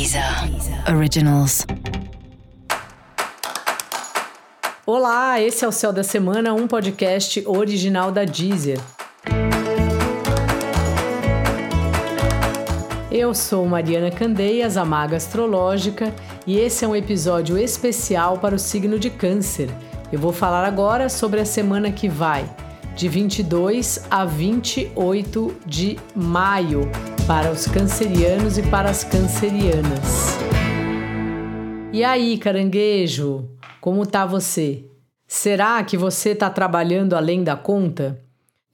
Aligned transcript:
Deezer 0.00 0.24
Originals. 0.96 1.66
Olá, 4.86 5.38
esse 5.38 5.62
é 5.62 5.68
o 5.68 5.72
Céu 5.72 5.92
da 5.92 6.02
Semana, 6.02 6.54
um 6.54 6.66
podcast 6.66 7.44
original 7.46 8.10
da 8.10 8.24
Deezer. 8.24 8.80
Eu 13.12 13.34
sou 13.34 13.66
Mariana 13.66 14.10
Candeias, 14.10 14.78
a 14.78 14.86
maga 14.86 15.18
astrológica, 15.18 16.14
e 16.46 16.58
esse 16.58 16.82
é 16.82 16.88
um 16.88 16.96
episódio 16.96 17.58
especial 17.58 18.38
para 18.38 18.54
o 18.54 18.58
signo 18.58 18.98
de 18.98 19.10
Câncer. 19.10 19.68
Eu 20.10 20.18
vou 20.18 20.32
falar 20.32 20.64
agora 20.64 21.10
sobre 21.10 21.42
a 21.42 21.44
semana 21.44 21.92
que 21.92 22.08
vai, 22.08 22.48
de 22.96 23.06
22 23.06 24.06
a 24.10 24.24
28 24.24 25.56
de 25.66 25.98
maio, 26.16 26.90
para 27.30 27.52
os 27.52 27.64
cancerianos 27.64 28.58
e 28.58 28.62
para 28.64 28.90
as 28.90 29.04
cancerianas. 29.04 30.36
E 31.92 32.02
aí, 32.02 32.36
caranguejo, 32.36 33.48
como 33.80 34.04
tá 34.04 34.26
você? 34.26 34.84
Será 35.28 35.80
que 35.84 35.96
você 35.96 36.30
está 36.30 36.50
trabalhando 36.50 37.14
além 37.14 37.44
da 37.44 37.54
conta? 37.54 38.20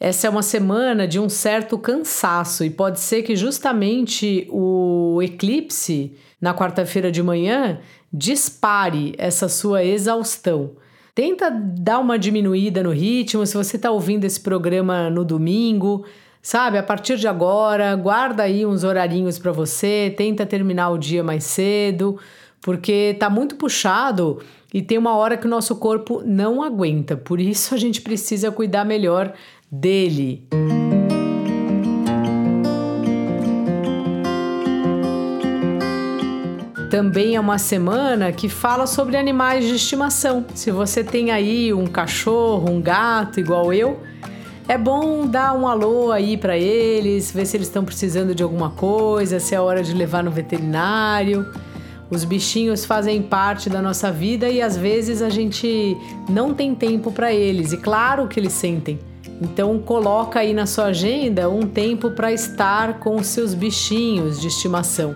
Essa 0.01 0.27
é 0.27 0.31
uma 0.31 0.41
semana 0.41 1.07
de 1.07 1.21
um 1.21 1.29
certo 1.29 1.77
cansaço 1.77 2.65
e 2.65 2.71
pode 2.71 2.99
ser 2.99 3.25
que 3.25 3.37
justamente 3.37 4.49
o 4.51 5.21
eclipse 5.23 6.17
na 6.41 6.55
quarta-feira 6.55 7.13
de 7.13 7.23
manhã 7.23 7.81
dispare 8.11 9.15
essa 9.19 9.51
sua 9.51 9.85
exaustão. 9.85 10.77
Tenta 11.15 11.51
dar 11.51 11.99
uma 11.99 12.19
diminuída 12.19 12.83
no 12.83 12.91
ritmo. 12.91 13.45
Se 13.45 13.55
você 13.55 13.77
está 13.77 13.91
ouvindo 13.91 14.25
esse 14.25 14.41
programa 14.41 15.11
no 15.11 15.27
domingo, 15.27 16.07
sabe, 16.47 16.79
a 16.79 16.83
partir 16.83 17.17
de 17.17 17.27
agora, 17.27 17.97
guarda 17.97 18.45
aí 18.45 18.65
uns 18.65 18.85
horarinhos 18.85 19.37
para 19.37 19.51
você, 19.51 20.15
tenta 20.17 20.47
terminar 20.47 20.91
o 20.91 20.97
dia 20.97 21.25
mais 21.25 21.43
cedo, 21.43 22.21
porque 22.61 23.17
tá 23.19 23.29
muito 23.29 23.57
puxado 23.57 24.41
e 24.73 24.81
tem 24.81 24.97
uma 24.97 25.17
hora 25.17 25.37
que 25.37 25.45
o 25.45 25.51
nosso 25.51 25.75
corpo 25.75 26.23
não 26.25 26.63
aguenta. 26.63 27.17
Por 27.17 27.41
isso 27.41 27.75
a 27.75 27.77
gente 27.77 28.01
precisa 28.01 28.53
cuidar 28.53 28.85
melhor 28.85 29.33
dele. 29.69 30.47
Também 36.89 37.35
é 37.35 37.41
uma 37.41 37.59
semana 37.59 38.31
que 38.31 38.49
fala 38.49 38.87
sobre 38.87 39.17
animais 39.17 39.65
de 39.65 39.75
estimação. 39.75 40.47
Se 40.55 40.71
você 40.71 41.03
tem 41.03 41.33
aí 41.33 41.75
um 41.75 41.89
cachorro, 41.89 42.71
um 42.71 42.81
gato 42.81 43.41
igual 43.41 43.73
eu, 43.73 44.01
é 44.69 44.77
bom 44.77 45.27
dar 45.27 45.55
um 45.55 45.67
alô 45.69 46.11
aí 46.11 46.37
para 46.37 46.57
eles, 46.59 47.31
ver 47.31 47.47
se 47.47 47.57
eles 47.57 47.69
estão 47.69 47.85
precisando 47.85 48.35
de 48.35 48.43
alguma 48.43 48.71
coisa, 48.71 49.39
se 49.39 49.55
é 49.55 49.61
hora 49.61 49.83
de 49.83 49.95
levar 49.95 50.25
no 50.25 50.31
veterinário. 50.31 51.47
Os 52.11 52.25
bichinhos 52.25 52.85
fazem 52.85 53.23
parte 53.23 53.69
da 53.69 53.81
nossa 53.81 54.11
vida 54.11 54.49
e 54.49 54.61
às 54.63 54.77
vezes 54.77 55.23
a 55.23 55.29
gente 55.29 55.97
não 56.29 56.55
tem 56.55 56.75
tempo 56.75 57.13
para 57.13 57.33
eles, 57.33 57.73
e 57.73 57.77
claro 57.77 58.29
que 58.29 58.39
eles 58.39 58.53
sentem. 58.53 58.99
Então 59.41 59.79
coloca 59.79 60.41
aí 60.41 60.55
na 60.55 60.67
sua 60.67 60.87
agenda 60.87 61.49
um 61.49 61.63
tempo 61.63 62.11
para 62.11 62.33
estar 62.33 63.01
com 63.01 63.17
os 63.17 63.27
seus 63.27 63.55
bichinhos 63.55 64.41
de 64.41 64.49
estimação. 64.49 65.15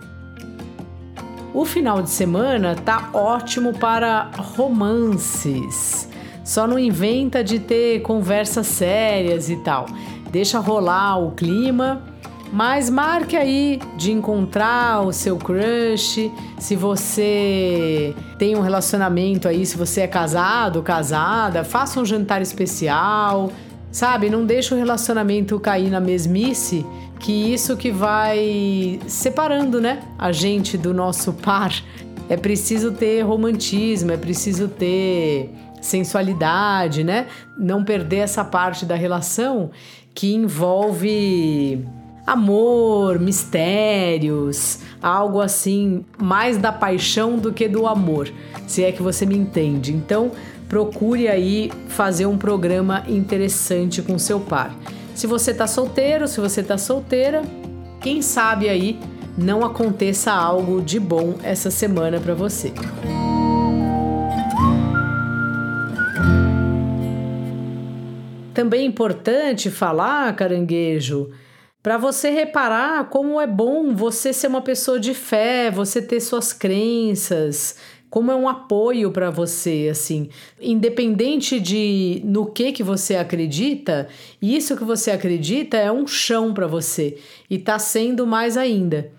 O 1.55 1.65
final 1.65 2.03
de 2.03 2.11
semana 2.11 2.77
tá 2.77 3.11
ótimo 3.13 3.73
para 3.73 4.31
romances. 4.37 6.10
Só 6.51 6.67
não 6.67 6.81
inventa 6.81 7.45
de 7.45 7.61
ter 7.61 8.03
conversas 8.03 8.67
sérias 8.67 9.49
e 9.49 9.55
tal. 9.59 9.87
Deixa 10.33 10.59
rolar 10.59 11.17
o 11.17 11.31
clima, 11.31 12.03
mas 12.53 12.91
marque 12.91 13.37
aí 13.37 13.79
de 13.97 14.11
encontrar 14.11 15.07
o 15.07 15.13
seu 15.13 15.37
crush. 15.37 16.29
Se 16.59 16.75
você 16.75 18.13
tem 18.37 18.57
um 18.57 18.63
relacionamento 18.63 19.47
aí, 19.47 19.65
se 19.65 19.79
você 19.79 20.01
é 20.01 20.09
casado, 20.09 20.83
casada, 20.83 21.63
faça 21.63 22.01
um 22.01 22.05
jantar 22.05 22.43
especial. 22.43 23.53
Sabe, 23.93 24.29
não 24.29 24.45
deixa 24.45 24.75
o 24.75 24.79
relacionamento 24.79 25.61
cair 25.61 25.89
na 25.89 26.01
mesmice 26.01 26.85
que 27.21 27.31
isso 27.31 27.77
que 27.77 27.93
vai 27.93 28.99
separando, 29.07 29.81
né, 29.81 30.01
a 30.19 30.33
gente 30.33 30.77
do 30.77 30.93
nosso 30.93 31.33
par. 31.45 31.73
É 32.29 32.37
preciso 32.37 32.91
ter 32.91 33.23
romantismo, 33.23 34.11
é 34.11 34.17
preciso 34.17 34.67
ter 34.67 35.53
sensualidade, 35.81 37.03
né? 37.05 37.27
Não 37.59 37.85
perder 37.85 38.19
essa 38.19 38.45
parte 38.45 38.85
da 38.85 38.95
relação 38.95 39.71
que 40.15 40.35
envolve 40.35 41.85
amor, 42.27 43.19
mistérios, 43.19 44.79
algo 45.03 45.41
assim, 45.41 46.05
mais 46.21 46.59
da 46.59 46.71
paixão 46.71 47.37
do 47.37 47.53
que 47.53 47.67
do 47.67 47.87
amor, 47.87 48.31
se 48.67 48.85
é 48.85 48.93
que 48.93 49.03
você 49.03 49.27
me 49.27 49.37
entende. 49.37 49.93
Então, 49.93 50.31
procure 50.69 51.27
aí 51.27 51.73
fazer 51.89 52.27
um 52.27 52.39
programa 52.39 53.03
interessante 53.09 54.01
com 54.01 54.19
seu 54.19 54.39
par. 54.39 54.75
Se 55.15 55.27
você 55.27 55.53
tá 55.53 55.67
solteiro, 55.67 56.29
se 56.29 56.41
você 56.41 56.63
tá 56.63 56.79
solteira, 56.79 57.43
quem 58.01 58.23
sabe 58.23 58.69
aí 58.69 58.99
não 59.37 59.65
aconteça 59.65 60.33
algo 60.33 60.81
de 60.81 61.01
bom 61.01 61.35
essa 61.43 61.71
semana 61.71 62.21
para 62.21 62.35
você. 62.35 62.73
Também 68.55 68.83
é 68.83 68.85
importante 68.85 69.71
falar, 69.71 70.35
caranguejo, 70.35 71.31
para 71.83 71.97
você 71.97 72.31
reparar 72.31 73.09
como 73.09 73.41
é 73.41 73.47
bom 73.47 73.95
você 73.95 74.33
ser 74.33 74.49
uma 74.49 74.61
pessoa 74.61 74.99
de 74.99 75.15
fé, 75.15 75.71
você 75.71 76.03
ter 76.03 76.21
suas 76.21 76.53
crenças, 76.53 77.77
como 78.11 78.31
é 78.31 78.35
um 78.35 78.49
apoio 78.49 79.13
para 79.13 79.31
você, 79.31 79.89
assim, 79.91 80.29
independente 80.61 81.61
de 81.61 82.21
no 82.25 82.47
que 82.47 82.73
que 82.73 82.83
você 82.83 83.15
acredita, 83.15 84.09
isso 84.43 84.77
que 84.77 84.85
você 84.85 85.13
acredita 85.13 85.77
é 85.77 85.91
um 85.93 86.07
chão 86.07 86.53
para 86.53 86.67
você 86.67 87.17
e 87.49 87.57
tá 87.57 87.79
sendo 87.79 88.27
mais 88.27 88.57
ainda. 88.57 89.13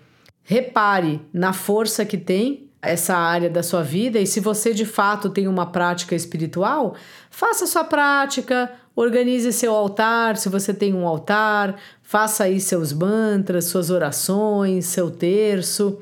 Repare 0.44 1.22
na 1.32 1.54
força 1.54 2.04
que 2.04 2.18
tem 2.18 2.68
essa 2.82 3.16
área 3.16 3.48
da 3.48 3.62
sua 3.62 3.82
vida 3.82 4.18
e 4.18 4.26
se 4.26 4.40
você 4.40 4.74
de 4.74 4.84
fato 4.84 5.30
tem 5.30 5.48
uma 5.48 5.66
prática 5.66 6.14
espiritual, 6.14 6.94
faça 7.30 7.66
sua 7.66 7.84
prática, 7.84 8.70
organize 8.94 9.52
seu 9.52 9.74
altar, 9.74 10.36
se 10.36 10.48
você 10.48 10.72
tem 10.72 10.94
um 10.94 11.06
altar, 11.06 11.78
faça 12.02 12.44
aí 12.44 12.60
seus 12.60 12.92
mantras, 12.92 13.66
suas 13.66 13.90
orações, 13.90 14.86
seu 14.86 15.10
terço. 15.10 16.00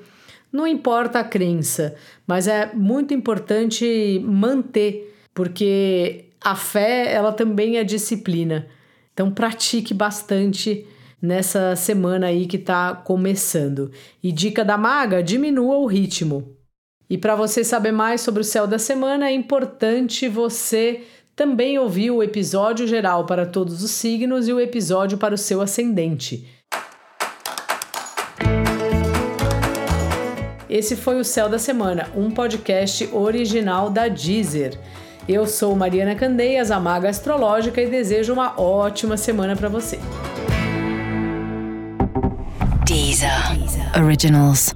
Não 0.52 0.66
importa 0.66 1.20
a 1.20 1.24
crença, 1.24 1.94
mas 2.26 2.48
é 2.48 2.72
muito 2.74 3.14
importante 3.14 4.20
manter, 4.24 5.14
porque 5.32 6.26
a 6.40 6.56
fé, 6.56 7.12
ela 7.12 7.32
também 7.32 7.76
é 7.78 7.84
disciplina. 7.84 8.66
Então 9.12 9.30
pratique 9.30 9.94
bastante 9.94 10.86
nessa 11.20 11.76
semana 11.76 12.26
aí 12.26 12.46
que 12.46 12.56
está 12.56 12.94
começando. 12.94 13.92
E 14.22 14.32
dica 14.32 14.64
da 14.64 14.76
maga, 14.76 15.22
diminua 15.22 15.76
o 15.76 15.86
ritmo. 15.86 16.56
E 17.08 17.18
para 17.18 17.34
você 17.34 17.62
saber 17.62 17.92
mais 17.92 18.20
sobre 18.20 18.40
o 18.40 18.44
céu 18.44 18.66
da 18.66 18.78
semana, 18.78 19.28
é 19.28 19.32
importante 19.32 20.28
você 20.28 21.02
também 21.40 21.78
ouvir 21.78 22.10
o 22.10 22.22
episódio 22.22 22.86
geral 22.86 23.24
para 23.24 23.46
todos 23.46 23.82
os 23.82 23.92
signos 23.92 24.46
e 24.46 24.52
o 24.52 24.60
episódio 24.60 25.16
para 25.16 25.34
o 25.34 25.38
seu 25.38 25.62
ascendente. 25.62 26.46
Esse 30.68 30.94
foi 30.94 31.18
o 31.18 31.24
Céu 31.24 31.48
da 31.48 31.58
Semana, 31.58 32.08
um 32.14 32.30
podcast 32.30 33.08
original 33.10 33.88
da 33.88 34.06
Deezer. 34.06 34.78
Eu 35.26 35.46
sou 35.46 35.74
Mariana 35.74 36.14
Candeias, 36.14 36.70
a 36.70 36.78
maga 36.78 37.08
astrológica, 37.08 37.80
e 37.80 37.88
desejo 37.88 38.34
uma 38.34 38.60
ótima 38.60 39.16
semana 39.16 39.56
para 39.56 39.70
você. 39.70 39.98
Deezer. 42.84 43.30
Originals. 43.98 44.74